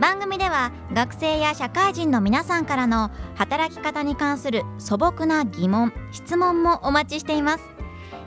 [0.00, 7.64] 番組では学生や社会人の皆さんからの働き方に関する素朴な疑問質問もお待ちしています。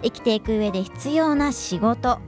[0.04, 2.20] 生きていく上で必要な仕事。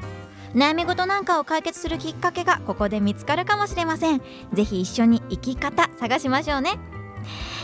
[0.54, 4.22] 悩み事なんかを解決するきっかけがここで見つかるかもしれません。
[4.54, 6.80] ぜひ一緒に生き方探しましょうね。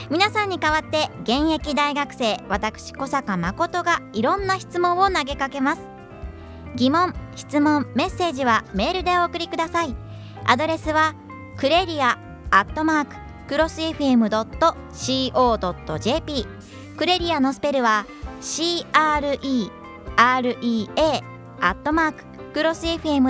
[0.10, 5.82] 皆さんに代わって現役大学生私小坂誠がいろんな質問を投げかけます。
[6.76, 9.96] 疑問質問メッセージはメールでお送りください。
[10.46, 11.16] アドレスは
[11.58, 12.18] クレリア
[12.52, 13.16] アットマーク
[13.48, 14.74] クロス FM.co.jp
[16.98, 18.06] クレリアのスペルは
[18.42, 19.70] CREREA
[20.18, 22.24] アットマーク
[22.54, 23.30] クロス FM.co.jp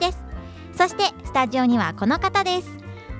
[0.00, 0.24] です。
[0.76, 2.68] そしてスタジオにはこの方です。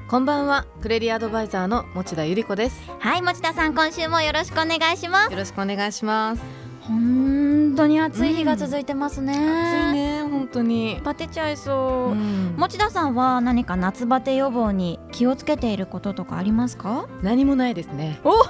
[0.08, 0.66] こんばんは。
[0.82, 2.80] クレリアアドバイザーの持田由里子です。
[2.98, 5.32] はい持田さん今週もよろしくお願いします。
[5.32, 9.42] よろしくお願いします本当に暑い日が続いてますね、暑い
[9.94, 11.00] ね本当に。
[11.02, 11.76] バテちゃいそう、
[12.12, 12.54] うん。
[12.56, 17.08] 持田さんは何か夏バテ予防に気をつけていることとかありますか？
[17.22, 18.20] 何もないですね。
[18.22, 18.34] もう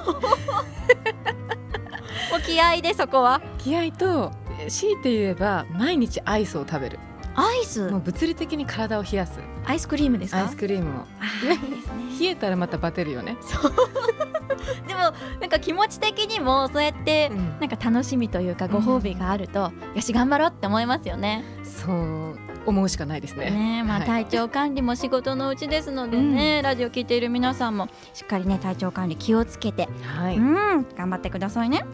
[2.45, 3.41] 気合でそこは。
[3.59, 4.31] 気合と
[4.69, 6.99] 強いて言えば毎日アイスを食べる
[7.35, 7.91] アイス。
[7.91, 9.41] もう物理的に体を冷やす。
[9.65, 10.43] アイスクリームですか？
[10.43, 11.03] アイスクリームを。
[11.03, 12.19] あーいいですね。
[12.21, 13.37] 冷えたらまたバテるよね。
[14.87, 15.01] でも
[15.41, 17.61] なんか気持ち的にもそうやってうん。
[17.61, 21.45] なんか楽しみというかご褒美があると、よし頑張ろうって思いますよね。
[21.65, 23.51] そう思うしかないですね。
[23.51, 24.07] ねまあ、はい。
[24.07, 31.85] 体調管理も仕事のうちですのでね、ラジオ聞いている皆さんもしっかりね体調管理気をつけて、はい、うん頑張ってくださいね。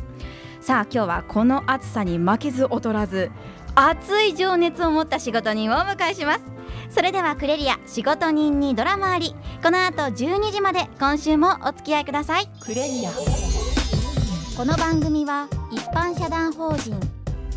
[0.61, 3.31] さあ今日はこの暑さに負けず劣らず
[3.75, 6.41] 熱い情熱を持った仕事人をお迎えします。
[6.91, 9.35] それではクレリア仕事人にドラマあり。
[9.63, 12.49] この後12時まで今週もお付き合いください。
[12.61, 13.11] クレリア。
[14.57, 16.99] この番組は一般社団法人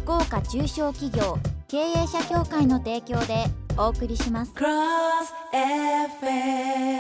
[0.04, 1.38] 福岡中小企業
[1.68, 3.46] 経営者協会の提供で
[3.78, 4.54] お送りします。
[4.54, 4.64] Cross
[5.52, 6.94] FM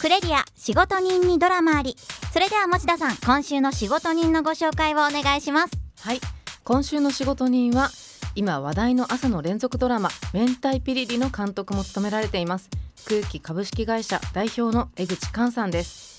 [0.00, 1.96] クレリア仕事人にドラマあり
[2.32, 5.72] それでは持田さん今週の仕事人のご紹介をお願いします。
[6.00, 6.20] はい
[6.62, 7.90] 今週の仕事人は
[8.36, 12.70] 今話題の朝の連続ドラマ「明太ピリリ」の監督も務められています。
[13.08, 16.09] 空気株式会社代表の江口寛さんです。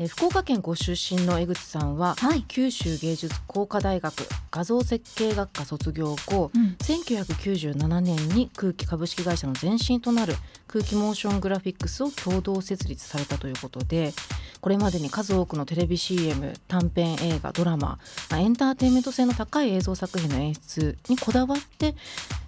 [0.00, 4.14] えー福岡県ご出身の江口さんは、はい九州芸術工科大学
[4.50, 10.34] 画像設計学科卒業後、うん1997年に空気株式会社の前身となる
[10.66, 14.12] 空気モーショングラフィックスを共同設立されたということで
[14.60, 17.98] これまでに数多くのテレビ CM 短編映画ドラマ、
[18.30, 21.94] まあエンターテインメント性の高い映像作品の演出にこだわって、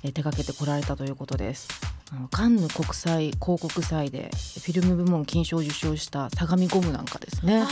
[0.02, 1.68] えー手掛けてこられたということです。
[2.12, 7.64] あのカンヌ国際広告祭でフィルム部門金賞を受賞した相模ゴムなんかですね。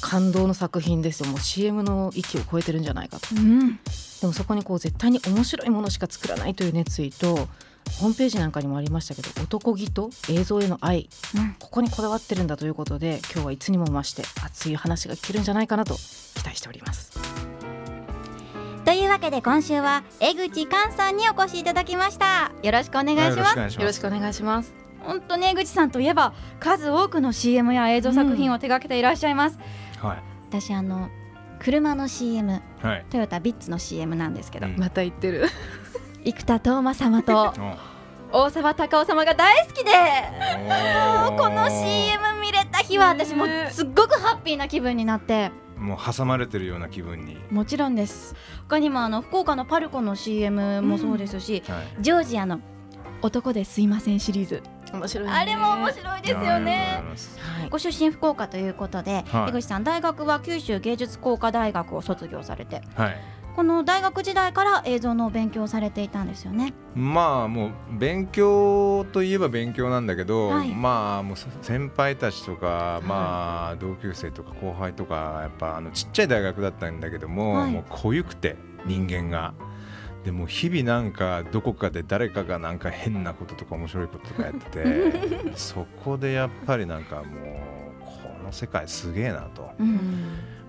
[0.00, 1.28] 感動の作品ですよ。
[1.30, 3.28] もう CM の域を超えてるんじゃないかと。
[3.34, 3.78] うん
[4.20, 11.08] でもそこにこう絶対に面白いものしか作らないという熱意とホームページなんかにもありましたけど男気と映像への愛。
[11.34, 11.54] うん。
[11.58, 17.53] ここにこだわってるんだということで今日はいつにも増して熱い話が聞けるんじゃないかなと期待しております
[18.84, 22.52] というわけで今週は江口寛さんにお越しいただきました。
[22.62, 23.56] よろしくお願いします。
[23.56, 23.80] よろしくお願いします。
[23.80, 24.74] よろしくお願いします。
[25.00, 29.58] 本当に江口さんといえば数多くの CM や映像作品を手掛けていらっしゃいます、
[30.00, 30.22] はい。
[30.50, 31.08] 私あの
[31.60, 33.06] 車の CM はい。
[33.08, 34.76] トヨタビッツの CM なんですけど、うん。
[34.78, 35.48] また言ってる。
[36.24, 37.54] 生田斗真様と
[38.32, 39.92] お大沢たかお様が大好きで。
[41.26, 45.52] おもうこの CM 見れた日は私もすっごくハッピーな気分になって
[45.84, 47.36] もう挟まれてるような気分に。
[47.50, 48.34] もちろんです。
[48.68, 52.02] 他にもあの福岡のパルコの CM もそうですし、はい。
[52.02, 52.60] ジョージアの
[53.22, 54.62] 男ですいませんシリーズ。
[54.92, 57.02] 面白い、ね、あれも面白いですよね。
[57.70, 59.50] ご出身福岡ということで、はい。
[59.50, 62.82] 江口さん大学は九州芸術工科大学を卒業されて。
[62.94, 63.16] はい。
[63.54, 66.74] この大学時代から映像のお勉強をされていたんですよね。
[66.94, 70.74] まあもう勉強といえば勉強なんだけど、はい。
[70.74, 77.70] まあもう先輩たちとか、まあ同級生とか後輩とかやっぱあのちっちゃい大学だったんだけども、はい。
[77.70, 78.56] もう濃ゆくて
[78.86, 79.54] 人間が。
[80.24, 87.24] でも日々なんかどこかで誰かがなんか変なこととか面白いこととかやってて そこでやっぱりなんかもう
[88.00, 89.98] この世界すげえなとうん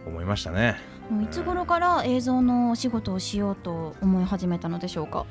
[0.06, 0.76] 思いましたね。
[0.94, 5.25] もういつ頃から映像のお仕事をしようと思い始めたのでしょうか？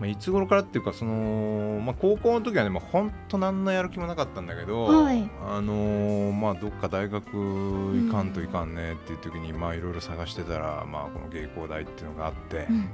[0.00, 5.30] まあ、いつ頃からっていうかその、まあ、高校の時はね、まあ、本当何のやる気もなかったんだけど、はい。
[5.48, 12.90] あのーまあ、どっか大学行かんといかんねっていう時にまあいろいろ探してたら、まあ、この芸工大っていうのがあって、うん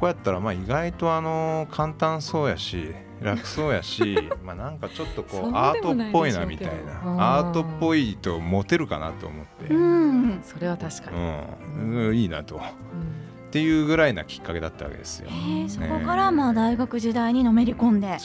[0.00, 7.12] こうやったらまあ意外とあの簡単そうやし楽そうやし まあなんかちょっとこそううアートっぽいなみたいな。
[7.12, 7.20] うん。
[7.20, 10.28] アートっぽいとモテるかなと思って、ううん。
[10.38, 12.56] んそれは確かに、うんいいなと。
[12.56, 13.25] うん
[13.56, 15.30] っていうぐらいなきっかけだったわけですよ。
[15.68, 18.18] そこからまあ大学時代にのめり込んで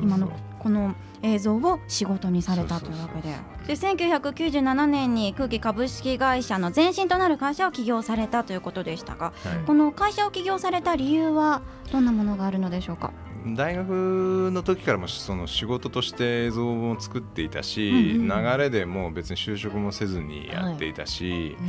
[0.00, 0.30] 今の
[0.60, 3.34] この映像を仕事にされたというわけで。
[3.66, 9.66] で1997年に空気株式会社の前身となる会社を起業されたということでしたがはい。
[9.66, 13.12] この会社を起業された理由はどんなものがあるのでしょうか？
[13.56, 17.92] 大学の時からもその仕事として映像を作っていたし、う
[18.22, 18.44] んうん。
[18.44, 21.66] 流れでもう別に就職もせずにやっていたし、うん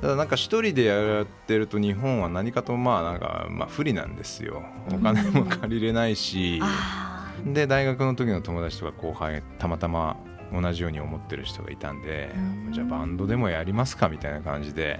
[0.00, 4.64] ただなんか一人でやってると日本は何かとまあなんかまあ不利なんですよ。
[4.92, 10.16] お金も借りれないし、あで大学の時の友達とか後輩たまたま
[10.52, 12.30] 同じように思ってる人がいたんで、
[12.66, 12.72] うん。
[12.72, 14.98] じゃあバンドでもやりますかみたいな感じで。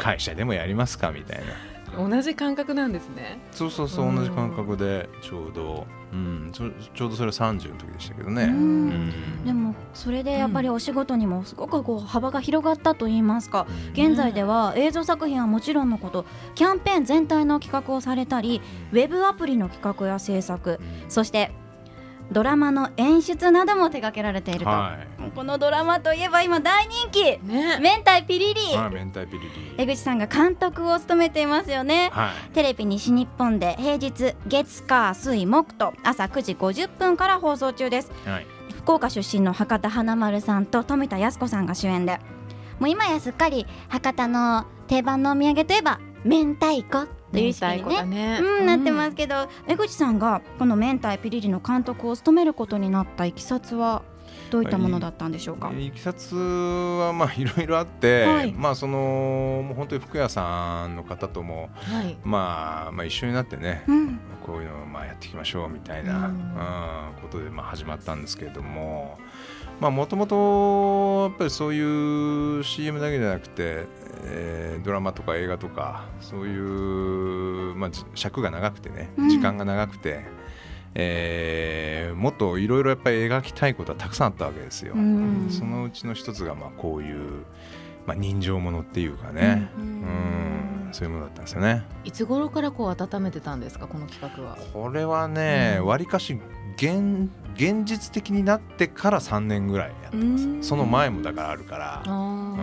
[0.00, 1.44] 会社でもやりますかみたいな
[1.96, 3.38] 同じ感覚なんですね。
[3.52, 8.52] そうそうそううん同じ感覚でちょうど、うん、ちょちょうどそれは30の時でしたけどね、うん。
[8.52, 8.56] う
[8.92, 9.44] ん。
[9.44, 13.92] でもそれでやっぱりお仕事にもすごくこう幅が広がったといいますかうん。
[13.92, 16.24] 現在では映像作品はもちろんのこと
[16.54, 18.60] キャンペーン全体の企画をされたり
[18.92, 21.10] ウェブアプリの企画や制作うん。
[21.10, 21.52] そして
[22.32, 25.30] ドラマの演出なども手掛けられていると、はい。
[25.34, 27.22] このドラマといえば今大人気。
[27.42, 27.78] ね。
[27.80, 28.60] 明太ピリリ。
[28.76, 29.74] はい明太ピリリ。
[29.78, 32.10] 江口さんが監督を務めていますよね。
[32.12, 32.50] はい。
[32.52, 38.10] テレビ西日本で平日月火水木と朝9時50分から放送中です。
[38.24, 38.46] はい。
[38.76, 42.20] 福岡出身の博多華丸さんと富田靖子さんが主演で。
[42.78, 48.04] もう今やすっかり博多の定番のお土産といえば明太子という意識にね。
[48.04, 48.38] ね。
[48.40, 54.02] うん、なってますけど江口さんがこの明太ピリリの監督を務めることになったいきさつは
[54.50, 55.72] どういったものだったんでしょうか？
[55.76, 58.52] いきさつはまあいろいろあって、はい。
[58.52, 62.16] まあそのもう本当に服屋さんの方とも、はい。
[62.24, 66.24] まあ、まあ一緒になってね、うん、こういうのをまあやっていきましょうみたいな、うん。
[66.24, 66.30] うん
[67.22, 69.18] ことでまあ始まったんですけれども
[69.80, 73.86] もともとやっぱりそういう CM だけじゃなくて、
[74.24, 79.28] えードラマとか映画とかそういう、まあ、じ尺が長くてねうん。
[79.30, 80.24] 時間が長くて、
[80.94, 84.94] えーもっといろいろやっぱり描きたいことはたくさんあったわけですよ。
[84.94, 85.46] うん。
[85.50, 87.44] そのうちの一つがまあこういう、
[88.06, 90.88] まあ、人情ものっていうかね、ううんん。
[90.92, 91.82] そういうものだったんですよね。
[92.04, 94.56] いつ頃からこう温めてたんですかこの企画は？
[94.72, 95.86] これはねうん。
[95.86, 96.38] わり、かし
[96.76, 100.44] 現現実的になってから3年ぐらいやってます。
[100.44, 100.62] うん。
[100.64, 102.02] その前もだからあるから。
[102.04, 102.56] あうん。
[102.56, 102.58] 本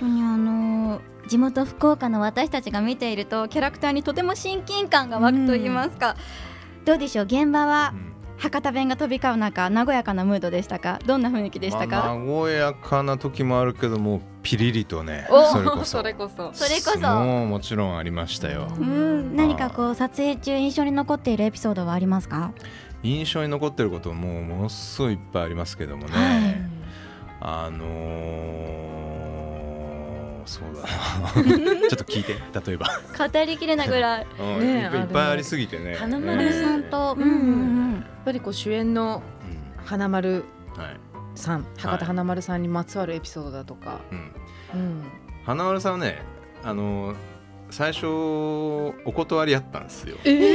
[0.00, 6.16] 当にあの地元福岡の私たちが見ているとキャラクターにとても親近感が湧くと言いますか、
[6.84, 7.24] どうでしょう？
[7.24, 10.98] 現場はうん博多弁が飛び交う中和やかなムードでしたか？
[11.06, 15.84] どんな雰囲気でしたまあか、和やかな時もあるけどもピリリとねお それこそ。
[15.84, 16.50] それこそ。
[16.52, 17.14] それこそ。
[17.24, 18.68] もうもちろんありましたよ。
[18.78, 19.34] うん。
[19.36, 22.52] 何かこう撮影中印象に残っているエピソードはありますか？
[23.02, 26.56] 印象に残ってることもものすごいいっぱいありますけどもね、はい。
[27.40, 28.96] あのー
[30.46, 31.66] そうだな。
[31.74, 32.34] ちょっと聞いて
[32.66, 32.86] 例えば、
[33.18, 34.26] 語りきれないぐらい。
[34.38, 35.94] うんねえいっぱいいっぱいありすぎてね。
[35.96, 37.28] 花丸さんと、うん。
[37.28, 39.22] うんやっぱりこう主演の
[39.78, 39.84] うん。
[39.86, 40.44] 花丸
[40.76, 41.00] はい。
[41.38, 44.18] さん博多華丸さんにまつわるエピソードだとか、うん。
[44.74, 45.02] うん。
[45.44, 46.22] 花丸さんはね
[46.64, 47.14] あの
[47.70, 50.54] 最初お断りあったんですよ、え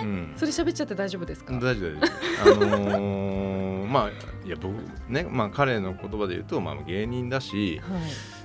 [0.00, 1.54] えうん、それ喋っちゃって大丈夫ですか？
[1.54, 4.10] 大丈夫大丈夫あのー まあ
[4.46, 4.74] いや僕
[5.08, 8.00] ねまあ彼の言葉で言うと、まあ、芸人だしはい。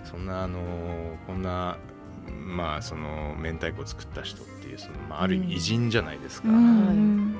[0.09, 1.77] そんなあのーこんな
[2.29, 5.45] まあその明太子を作った人っていうその、まあ、ある意うん。
[5.47, 6.59] 味偉人じゃないですか、ううん。
[7.29, 7.35] ん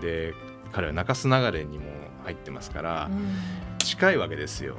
[0.00, 0.34] で
[0.72, 1.84] 彼は中洲流れにも
[2.24, 3.34] 入ってますから、うん。
[3.78, 4.74] 近いわけですよ。
[4.74, 4.78] は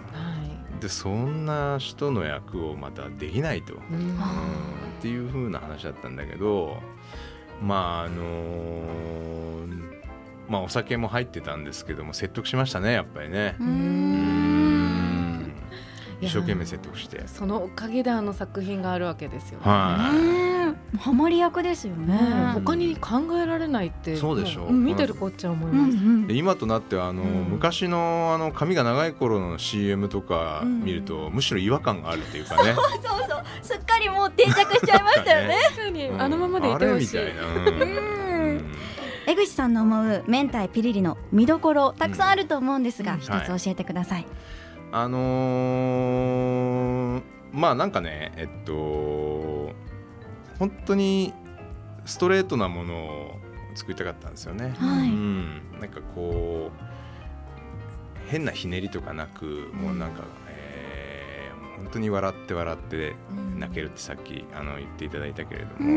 [0.77, 0.81] い。
[0.81, 3.99] でそんな人の役をまたできないと、うん。
[3.99, 4.15] うん。
[4.15, 6.77] っていう風な話だったんだけど
[7.61, 9.83] まああのー
[10.49, 13.55] まあお酒も入ってたんですけども説得しましたねやっぱりね
[16.25, 17.23] 一生懸命説得して。
[17.27, 19.65] そのおかげであの作品があるわけですよね。
[19.65, 20.11] は
[20.95, 22.13] い、ハマり役ですよね。
[22.13, 25.97] ねえ他に考えられないってそうでしょもん見てるこっちゃ思いうんます。
[25.97, 27.29] うんで今となってはあの、うん。
[27.49, 30.83] 昔のあの髪が長い頃の CM とかうん。
[30.83, 32.73] 見ると、むしろ違和感があるというかね。
[32.75, 32.85] そう
[33.29, 33.43] そう。
[33.61, 35.57] すっかりもう定着しちゃいましたよね。
[35.75, 36.07] 確かに。
[36.07, 36.21] うん。
[36.21, 37.19] あのままでいてほしい。
[37.19, 37.81] あれみたいな、うん。
[37.81, 38.65] うん。
[39.25, 43.19] 江口さんの思う明太ピリリの見どころたくさんあると思うんですが、うん。
[43.19, 44.25] 一つ教えてください、
[44.95, 49.71] あのーまあなんかねえっと
[50.59, 51.33] 本当に
[52.05, 53.39] ストレートなものを
[53.73, 54.75] 作りたかったんですよね。
[54.77, 60.42] はいうん、なんかこう変なひねりとかなくもうなんか、えー
[61.83, 63.59] 本当に笑って笑ってうん。
[63.59, 65.87] 泣けるってさっきあの言っていただいたけれども、うん。
[65.87, 65.89] う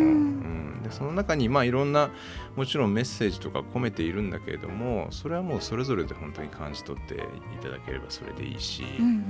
[0.78, 0.82] ん。
[0.82, 2.10] でその中にまあいろんな
[2.56, 7.18] もちろんメッセージとか込めているんだけれどもそれはもうそれぞれで本当に感じ取ってい
[7.62, 9.24] ただければそれでいいし、うん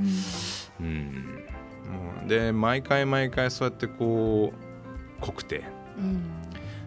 [0.80, 1.44] うん。
[1.90, 5.64] もうで毎回毎回そうやってこう濃くて。
[5.98, 6.22] うん。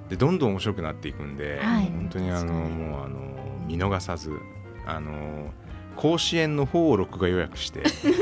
[0.09, 1.85] でどんどん面白くなっていくんで、はい。
[1.85, 3.19] 本当にあのもうあの
[3.67, 4.31] 見逃さず
[4.87, 5.51] あの
[5.95, 7.83] 甲子園の方を録画予約して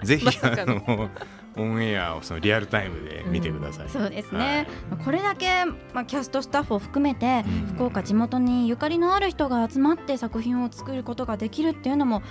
[0.04, 1.10] ぜひあの
[1.56, 3.88] オンエアをそのリアルタイムで見てください。
[3.88, 4.66] そうですね、
[5.04, 7.74] これだけ、まあ、キャストスタッフを含めて、うん。
[7.74, 12.22] 福岡地元にゆかりのある人が集まって作品を作ることができるっていうのも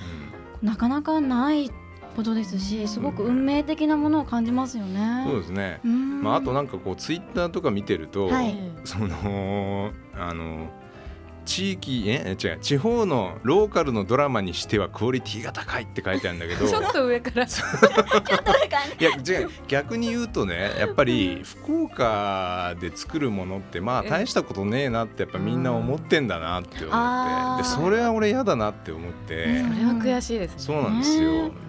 [0.62, 1.72] なかなかない
[2.16, 5.26] ことですしすごく運命的なものを感じますようんね。
[5.28, 6.24] そうですね、うん。
[6.24, 8.56] まあ、あとなんかこうツイッターとか見てると、はい。
[8.84, 10.70] そのあの
[11.46, 16.68] 地域え違う地方のローカルのドラマにしてはクオリティが高いって書いてあるんだけど。
[16.70, 17.46] ちょっと上から。
[19.00, 27.64] いや違う逆に言うとねやっぱり福岡で作るものってまあえ大したことねえなってやっぱみんな思ってんだなって思って。
[27.64, 29.46] でそれは俺嫌だなって思って。
[29.46, 30.58] うんそれは悔しいですね。
[30.58, 31.32] そうなんですよ。
[31.50, 31.65] ね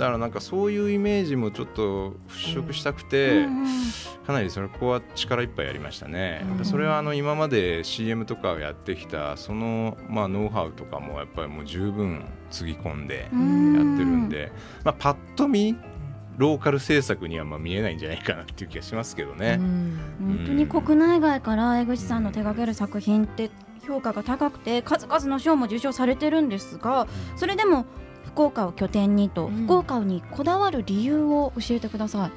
[0.00, 3.66] だからなんかそういうイメージもちょっと払拭したくてうんうん。
[4.26, 6.46] かなりそれここは力いっぱいやりましたね。
[6.58, 13.36] うんそれはあの今まで CM とかをやってきたそのまあノウハウとかもやっぱりもう十分つぎ込んでやってる
[14.06, 14.52] んで
[14.84, 15.76] まあパッと見
[16.38, 19.58] ローカル制作にはまあ見えないんじゃないかなっていう気がしますけどね。
[19.60, 19.98] うん。
[20.18, 23.50] 本当に国内外から江口さんの手掛ける作品って
[23.86, 27.84] 評価が高くて数々の賞も受賞されてるんですがそれでも
[28.32, 29.64] 福岡を拠点にと、うん。
[29.66, 32.30] 福岡にこだわる理由を教えてください。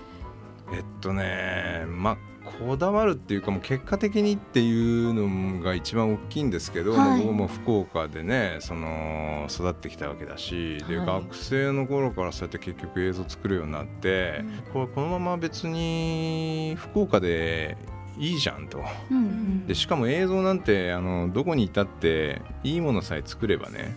[0.76, 2.18] えっとねまあ
[2.60, 7.22] こだわるっていうかもう結果的にっていうのが一番大きいんですけど、はい。
[7.22, 11.06] 僕も福岡でねその育ってきたわけだし、ではい。
[11.06, 17.78] 学生の頃からそうやって結局映像作るようになって、これこのまま別に福岡で
[18.18, 18.84] いいじゃんと。
[19.10, 19.68] うんうん。
[19.68, 23.96] でしかも映像なんてあのどこにいたっていいものさえ作ればね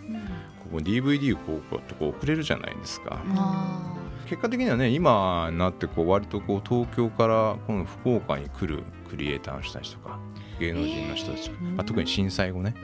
[0.67, 3.21] ここ DVD をこうこうやってこう送れるじゃないですか。
[3.35, 3.93] あ
[4.27, 10.19] 結果的にはね今になってこう割とこう東京からこの福岡に来るクリエイターの人たちとか
[10.59, 11.75] 芸能人の人たち、ー。
[11.75, 12.75] まあ、特に震災後ね。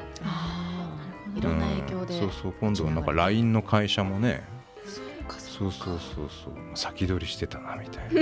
[1.36, 4.44] いろんな影響で、うんそうそう今度はなんか LINE の会社もね
[4.86, 8.22] そうかそうそうそうそう先取りしてたなみたいな。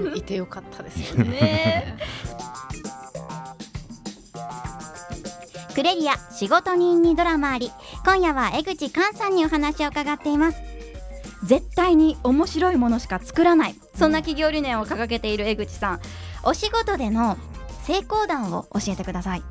[0.00, 0.16] うん。
[0.16, 1.30] いてよかったですよね。
[1.30, 1.98] ね。
[5.74, 7.70] クレリア仕事人にドラマあり
[8.04, 10.60] 今夜は江口寛さんにお話を伺っています。
[11.44, 13.74] 絶対に面白いものしか作らない。
[13.94, 16.00] そんな企業理念を掲げている江口さん。
[16.42, 17.36] お仕事での
[17.84, 19.42] 成功談を教えてください。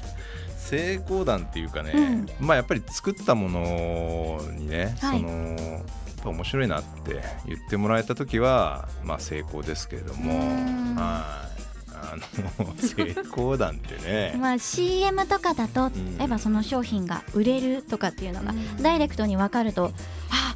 [0.58, 5.20] 成功談っていうかね、まあやっぱり作ったものにね、はい。
[5.20, 10.34] その面白いなって言ってもらえた時はまあ成功ですけれども。
[10.34, 10.94] うん。
[10.96, 11.55] はい
[11.96, 12.16] あ
[12.58, 14.36] の成功談ってね。
[14.40, 16.18] まあ CM とかだとん。
[16.18, 18.82] 例えばその商品が売れるとかっていうのがうん。
[18.82, 19.92] ダイレクトに分かると
[20.30, 20.54] あ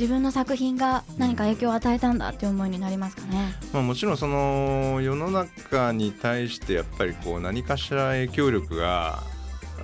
[0.00, 3.54] 自分の作品が何か影響を与えたんだって思いになりますかね。
[3.74, 9.22] まあ、もちろんその世の中に対してやっぱりこう何かしら影響力が、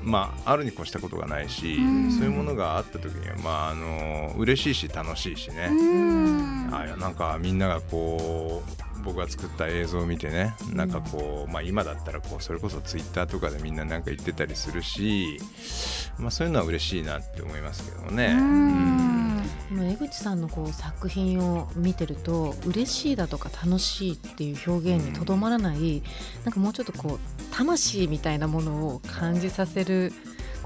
[0.02, 2.10] まあ、あるに越したことがないし、うん。
[2.10, 6.74] そういうものがあった時には、まあ、あの嬉しいし楽しいしね、うん。
[6.74, 15.38] あいやなんかみんながこう僕が作った映像を見てねなんかこう、まあ、今だったらこうそれこそツイッターとかでみんななんか言ってたりするし、
[16.18, 18.34] まあ、そういうのは嬉しいなって思いますけどね。
[18.36, 19.26] うん。
[19.70, 26.02] 江口さんのこう作品を見てると嬉しいだとか楽しいっていう表現にとどまらない
[26.44, 30.12] なんかもうちょっとこう魂みたいなものを感じさせる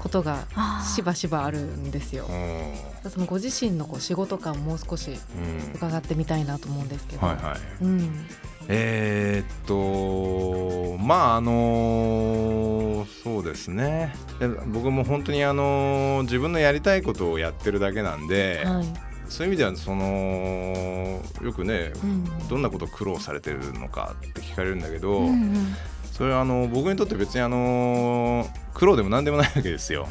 [0.01, 0.47] ことが
[0.95, 2.25] しばしばあるんですよ。
[2.27, 3.07] う。
[3.07, 3.11] ん。
[3.11, 5.73] そのご自身のこう仕事感もう少しうん。
[5.75, 7.25] 伺ってみたいなと思うんですけど。
[7.25, 7.83] はいはい。
[7.83, 8.25] うん。
[8.67, 14.13] えーっとまああのそうですね。
[14.39, 18.85] で僕も本当にあの自分のやりたいことをやってるだけなんで、はい。
[19.29, 22.47] そういう意味ではそのよくねうん。
[22.47, 25.75] どんなこと苦労されてるのかって聞かれるんだけど、うんうん
[26.11, 30.07] それはあの僕にとって別にあの苦労でも何でもないわけですよ。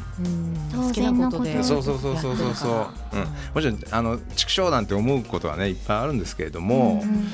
[0.75, 1.63] 好きなことで。
[1.63, 3.21] そうそうそうそうそうそう、うん、
[3.55, 7.27] もちろんあの畜生なんて思うことはねいっぱいあるんですけれども、うん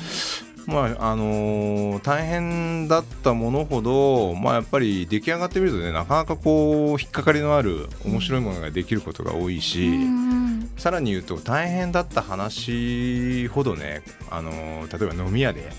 [0.68, 10.70] まああのー大変だったものほど、まあ、やっぱり出来上がってみるとねなかなかこう引っかかりのある面白いものができることが多いし、うん。
[10.78, 14.52] さらに言うと大変だった話ほどねあの
[14.92, 15.72] 例えば飲み屋で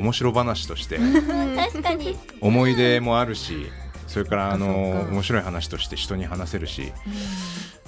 [0.00, 2.16] 面白話として確かに。
[2.40, 3.70] 思い出もあるし
[4.06, 6.92] それからあの面白い話として人に話せるし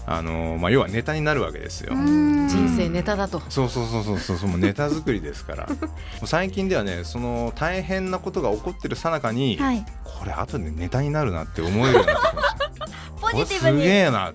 [0.07, 1.95] あの、まあ、要はネタになるわけですよ。
[1.95, 5.69] 人人生ネタだと、そうそうそうそうそうネタ作りですから。
[6.27, 9.85] 最近ではねその大変なことが起こってるさなかに、はい。
[10.05, 12.71] これ後でネタになるなって思えるようになってきました。
[13.21, 14.33] ポこれすげえな。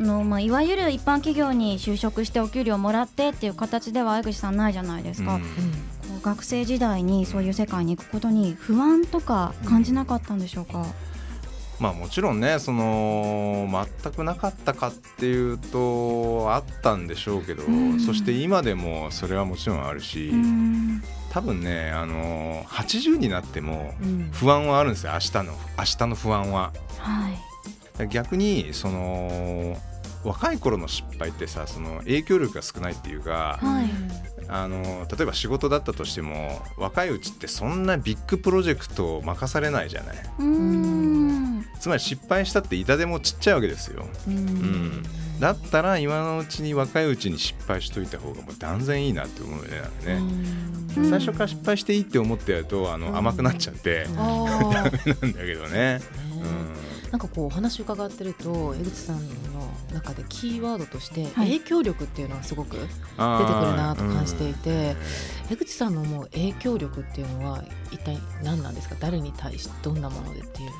[0.00, 5.87] あのまあ、いわゆる一般企業に就職してお給料もらってっていう形では江口さんないじゃないですか、うん
[6.18, 10.86] 学生時代にそういう世界に行くことに不安とか感じなかったんでしょうか、
[11.80, 13.68] まあもちろんねその
[14.02, 18.00] 全くなかったかっていうとあったんでしょうけど、うん。
[18.00, 21.02] そして今でもそれはもちろんあるし、うん。
[21.30, 24.30] 多分ねあの80になってもうん。
[24.32, 25.44] 不安はあるんですよ明日の
[25.78, 26.72] 明日の不安は。
[26.98, 28.08] はい。
[28.08, 29.76] 逆にその
[30.24, 34.28] 若い頃の失敗ってさその影響力が少ないっていうか、はい。
[34.50, 40.16] あの例えば仕事だったとしても若いうちってそんなビッグプロジェクトを任されないじゃない。
[40.38, 41.66] うん。
[41.78, 44.06] つまり失敗したって痛手もちっちゃいわけですよ。
[44.26, 44.34] うん。
[44.34, 45.02] ん。
[45.38, 50.20] だったら今のうちに若いうちに失敗しといた方がもう断然いいなって思うよねね、
[50.96, 51.10] うん。
[51.10, 56.00] 最初から失敗していいって思ってやるとあの、うん甘くなっちゃって、 あーなんだけどね、
[57.10, 59.32] なんかこうお話伺ってると江口さんの
[59.94, 61.58] 中でキーワードとしてはい。
[61.58, 64.94] 影響力っていうのはすごく出てくるなと感じていて、
[65.50, 68.96] 江口さんの思う影響力っていうのは一体何なんですか？
[69.00, 70.70] 誰に対してどんなものでっていう。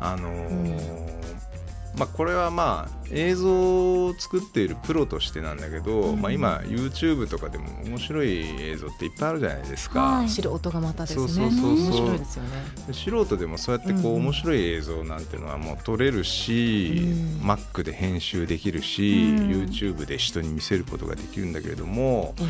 [0.00, 1.49] あのー
[1.96, 6.20] まあ、これはまあ映像を作っているプロとしてなんだけど、うん。
[6.20, 8.28] まあ、今 YouTube とかでも面白い
[8.60, 10.28] 映像っていっぱいあるじゃないですか、はい。
[10.28, 11.26] 素人がまたですね。
[11.26, 12.18] そうね。
[12.86, 14.22] で素人でもそうやってこううん。
[14.22, 17.02] 面白い映像なんていうのはもう撮れるし、
[17.40, 17.50] うん。
[17.50, 19.50] Mac で編集できるし、うん。
[19.50, 22.44] YouTube で人に見せることができるんだけれどもえ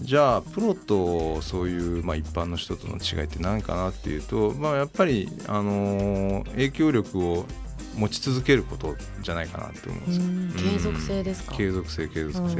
[0.00, 7.46] じゃあプロとそういうまあ一般の人との違いって何かなっていうと、まあ、やっぱり、あのー影響力を
[7.94, 10.24] 持ち続けることじゃないかなって思うんえですよ。
[10.24, 10.52] うん。
[10.72, 11.54] 継続性ですか？
[11.54, 12.56] 継続性継続性、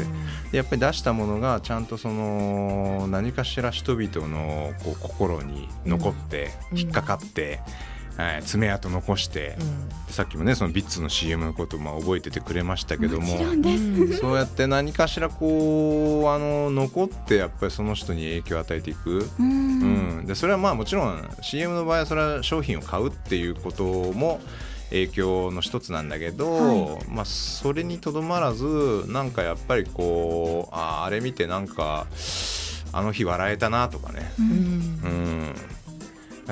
[0.52, 6.78] やっぱり出したものがちゃんとその何かしら人々のこう心に残って、うん。
[6.78, 7.60] 引っかかって、
[8.16, 9.56] はい、爪痕残して、
[10.08, 13.38] さっきもねそのビッツの CM のことも覚えててくれましたけども
[14.20, 19.82] そうやって何かしらこうあの残ってやっぱりその人に影響を与えていく、うん。
[19.82, 24.40] うん、でそれはまあもちろん CM の場合はそれは商品を買うっていうことも
[24.92, 32.06] 影響の一つなんだけど、はまあ、それにとどまらずなんかやっぱりこうあーあれ見てなんか
[32.92, 34.52] あの日笑えたなとかね、ううんん。
[34.52, 35.54] うん、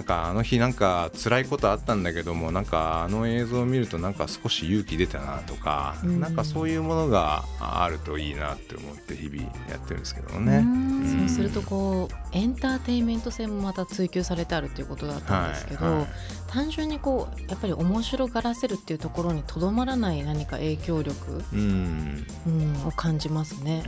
[0.00, 6.20] なんかあの日なんか辛いことあったんだけどもなんかあの映像を見るとなんか少し勇気出たなとか、うん。
[6.20, 10.56] なんかそういうものがあるといいなって思って日々やってるんですけどもね。
[10.56, 11.18] うん。
[11.20, 16.06] そうするとこうエンターテインメント性もまた追求されてあるっていうことだったんですけど、はいはい。
[16.46, 22.26] 単純にこうやっぱり面白がらせるっていうところにとどまらない何か影響力、うん。
[22.46, 23.82] うん、を感じますね。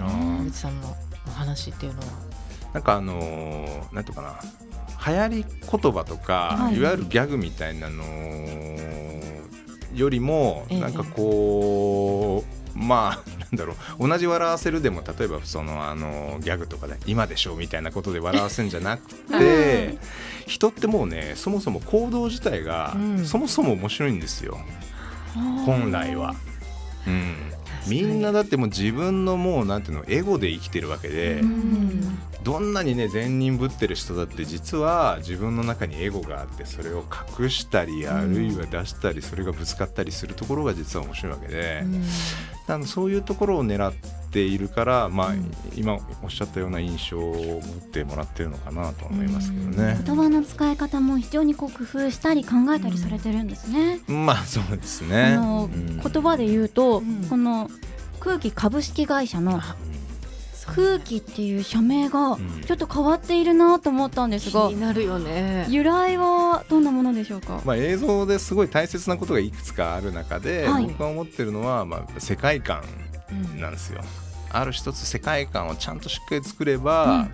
[0.53, 0.95] さんの
[1.27, 2.07] お話っていうのは。
[2.75, 4.41] なんかあのーなんていうかな
[5.07, 6.77] 流行り言葉とか、はい。
[6.77, 8.05] い、わゆるギャグみたいなの
[9.95, 10.81] よりも、ええ。
[10.81, 19.99] なんかこうまあなんだろう同じ笑わせるでも例えばそのあのギャグとかで「今でしょ」みたいなことで笑わせるんじゃなくて、
[20.47, 23.25] 人ってもうねそもそも行動自体が、うん。
[23.27, 24.59] そもそも面白いんですよ。
[25.67, 26.35] 本来は。
[27.07, 27.35] うん。
[27.87, 37.05] みんなだってもう自分のもうなんていうのエゴで生きてるわけで、うんどんなにね善人ぶってる人だって実は自分の中にエゴがあってそれを
[37.39, 42.03] 隠したりあるいは出したりそれがぶつかったりするところが実は面白いわけで、うん
[42.69, 43.93] あのそういうところを狙っ
[44.31, 50.01] ているから、まあうん今おっしゃったような印象を持ってもらってるのかなと思いますけどね。
[50.05, 54.01] 言葉の使い方も非常にこう工夫したり考えたりされてるんですね。
[54.07, 55.35] まあそうですね。
[55.35, 57.69] あのうん言葉で言うと、うんこの
[58.21, 59.61] 空気株式会社の
[60.67, 65.67] 空気っていう社名がんちょっと変わっているなと思ったんです気が、になるよね。
[65.69, 67.61] 由来はどんなものでしょうか？
[67.65, 72.83] まあ、映像ですごい大切なことがいくつかある中で、はい僕が思ってるのは、まあ、世界観
[73.31, 74.01] うんなんですよ。
[74.51, 77.29] ある一つ世界観をちゃんとしっかり作れば、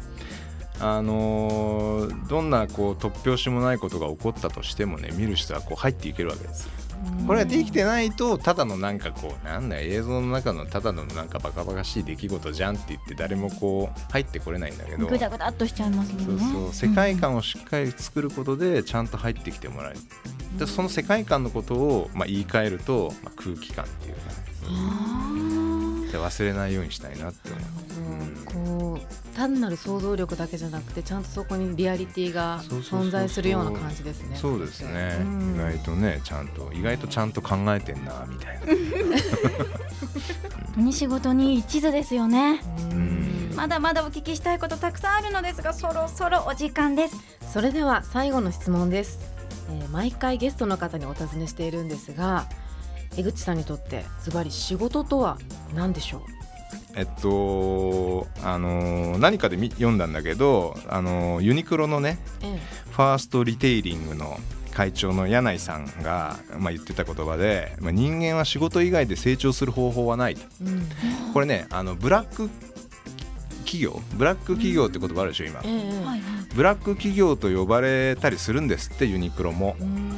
[0.81, 6.73] あのーどんなこう突拍子もないことが起こったとしてもね見る人はこう入っていけるわけですよ。
[7.27, 15.07] これができてないとただのなんかこうなんだよ映像の中のただのなんかバカバカしい出来事じゃんって言って誰もこう入ってこれないんだけど。
[15.07, 16.43] ぐだぐだっとしちゃいますもんね。
[16.43, 16.73] そうそう。
[16.73, 20.01] 世界観をしっかり作ることでちゃんと入ってきてもらえる
[20.59, 24.49] でその世界観のことを、まあ、言い換えると、まあ、空気感っていうかね。
[26.19, 28.89] 忘れないようにしたいなって思う。
[28.89, 34.37] もうこう単なる想像力だけじゃなくてちゃんとそこにリアリティが存在するような感じですね。
[34.37, 35.55] そうですね、うん。
[35.55, 38.67] 意外とねちゃんと意外とちゃんと考えてんなみたいな。
[38.67, 38.75] 本
[40.75, 43.53] 当に仕事に一途ですよねうん。
[43.55, 47.17] まだまだお聞きしたいことたくさんあるのですがそろそろお時間です。
[47.53, 49.21] それでは最後の質問です、
[49.71, 52.47] えー毎回ゲストの方にお尋ねしているんですが
[53.17, 55.39] 江口さんにとってズバリ仕事とは
[55.75, 56.38] 何でしょう？
[56.99, 62.59] えっとあのー何かで見読んだんだけどあのーユニクロのねえ
[62.91, 64.39] ファーストリテイリングの
[64.73, 70.43] 会長の柳井さんが、まあ、言ってた言葉で、まあ、人間は仕事以外で成長する方法はないと。
[70.63, 70.71] えう
[71.31, 71.33] ん。
[71.33, 72.51] これねあのブラック
[73.61, 75.63] 企業ブラック企業って言葉あるでしょ今。
[76.55, 79.77] ブラック企業と呼ばれたりするんですってユニクロも。
[79.81, 80.18] うん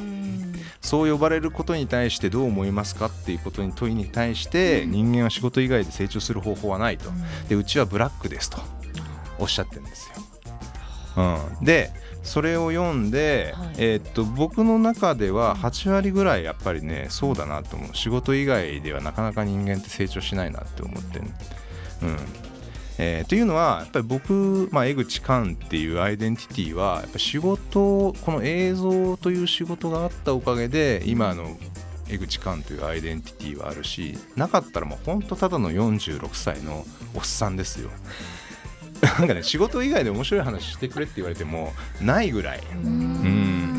[0.91, 7.09] そう呼ばれることに対してどう思いますかっていうことに問いに対して人間は仕事以外で成長する方法はないと。
[7.47, 8.57] でうちはブラックですと
[9.39, 10.11] おっしゃってるんです
[11.15, 11.37] よ。
[11.59, 13.75] うん、でそれを読んで、はい。
[13.77, 17.95] えーっと僕の中では8割ぐらいやっぱりねそうだなと思う。
[17.95, 21.25] 仕事以外ではなかなか人間って成長しないなって思ってる、
[22.01, 22.17] うん
[23.03, 31.57] えーというのはやっぱり僕、まあ、江口寛っていうアイデンティティはやっぱ仕事この映像という仕事があったおかげで今の
[32.09, 36.85] 江口寛というアイデンティティはあるしなかったらもうほんとただの46歳の
[37.15, 37.89] おっさんですよ。
[39.01, 43.70] なんかね仕事以外で面白い話してくれって言われてもないぐらいうん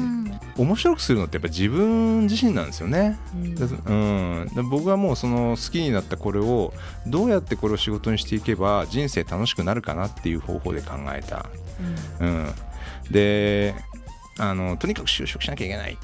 [0.57, 3.19] 面白くするのってやっぱ自分自身なんですよね。
[3.35, 6.73] うんだうん、で僕はもうその好きになったこれを
[7.07, 11.47] どうやってこれを仕事にしていけば人生楽しくなるかなっていう方法で考えた。
[12.21, 12.53] うん、
[13.11, 13.75] で
[14.39, 15.97] あのとにかく就職しなきゃいけない。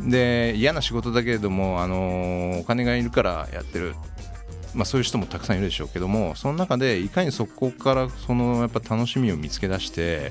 [0.00, 3.94] で嫌な仕事だけれどもあのお金がいるからやってる。
[4.74, 10.30] まあ、そういう人もたくさんいるでしょうけどもその中でいかにそこからそのやっぱ楽しみを見つけ出して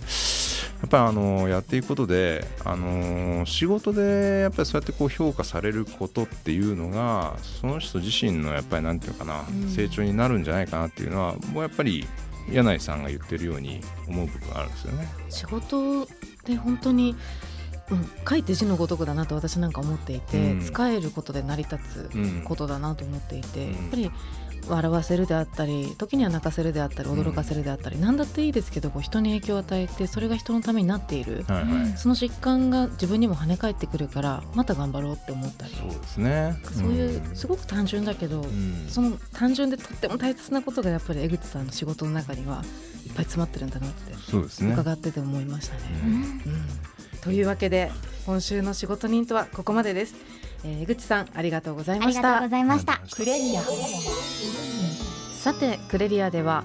[0.82, 12.08] やっぱりあのやっていくことであの仕事でやっぱりそうやってこう評価されることっていうのがその人自身のやっぱりなんていうのかな、うん成長になるんじゃないかなっていうのはもうやっぱり
[12.52, 15.08] 柳井さんが言ってるように思う部分があるんですよね。
[15.30, 16.08] 仕事っ
[16.46, 17.16] て本当に、
[17.90, 20.62] うん、書いて字のごとくだなと私なんか思っていて、うん。
[20.62, 22.42] 使えることで成り立つうん。
[22.44, 23.74] ことだなと思っていて、うん。
[23.74, 24.12] やっぱり
[24.68, 35.74] 笑わせるであったり時には泣かせるであったり驚かせるであったり、何だっていいですけどこう人に影響を与えてそれが人のためになっている、はいはい、その実感が自分にも跳ね返ってくるからまた頑張ろうって思ったり。
[35.74, 36.58] そうですね。
[36.64, 38.88] そういうすごく単純だけど、うん。
[38.90, 42.64] その単純でとっても大切なことがやっぱり江口さんの仕事の中には
[43.06, 44.74] いっぱい詰まってるんだなってそうですね。
[44.74, 45.82] 伺ってて思いましたね。
[46.04, 46.12] うん。
[46.12, 46.22] うん
[47.22, 47.92] というわけで
[48.26, 50.16] 今週の仕事人とはここまでです、
[50.64, 52.20] えー江口さんありがとうございました。
[52.20, 53.02] ありがとうございました。
[53.16, 53.62] クレリア
[55.34, 56.64] さてクレリアでは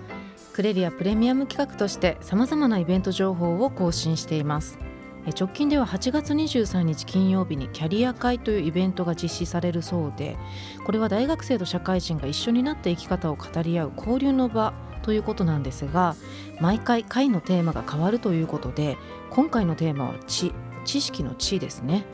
[0.53, 4.79] クレリアプレミアム企画としてさまざまなイベント情報を更新しています。
[4.81, 4.92] えー
[5.31, 10.37] 直近では8月23日金曜日にキャリア会というイベントが実施されるそうで
[10.85, 16.17] これは大学生と社会人が一緒になって生き方を語り合う交流の場ということなんですが
[16.61, 18.97] 毎回会のテーマが変わるということで
[19.31, 20.53] 今回のテーマは知
[20.85, 22.05] 知識の知ですね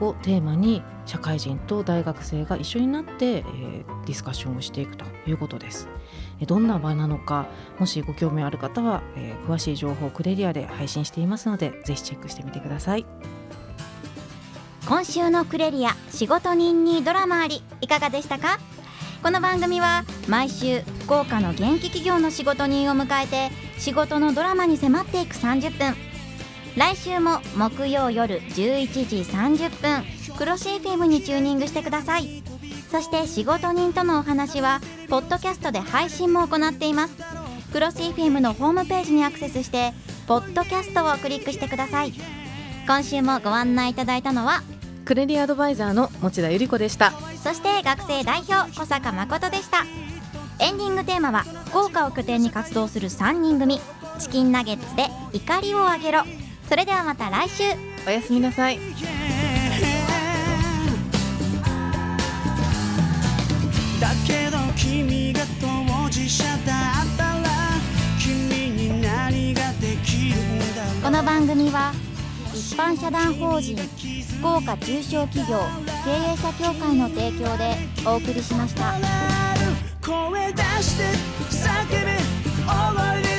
[0.00, 5.86] をテーマに社会人と大学生が一緒になって、えーディスカッションをしていくということです。
[6.40, 7.46] えどんな場なのか
[7.78, 13.04] もしご興味ある方は、えー詳しい情報をクレリアで配信していますのでぜひチェックしてみてください。
[14.88, 18.58] 今週のクレリア仕事人にドラマありいかがでしたか？
[19.22, 25.94] この番組は毎週福岡の元気企業の仕事人を迎えて仕事のドラマに迫っていく30分
[26.76, 32.42] 来週も木曜夜11時30分クロシー FM にチューニングしてください。
[32.90, 37.16] そして仕事人とのお話はポッドキャストで配信も行っています。
[37.72, 39.92] クロシー FM のホームページにアクセスして
[40.26, 42.12] ポッドキャストをクリックしてください。
[42.86, 44.62] 今週もご案内いただいたのは
[45.04, 47.12] クレリアアドバイザーの持田由里子でした。
[47.42, 49.84] そして学生代表小坂誠でした。
[50.64, 53.80] エンディングテーマは福岡を拠点に活動する3人組。
[54.18, 56.24] チキンナゲッツで怒りをあげろ
[56.70, 57.64] それではまた来週。
[58.06, 58.78] おやすみなさい。
[58.78, 58.82] だ
[64.24, 66.56] けど君が当事者だっ
[67.16, 67.48] たら
[68.20, 71.92] 君に何ができるんだこの番組は
[72.54, 75.58] 一般社団法人福岡中小企業
[76.04, 77.74] 経営者協会の提供で
[78.06, 78.94] お送りしました。
[80.06, 81.02] 声出して
[81.50, 83.29] 叫べ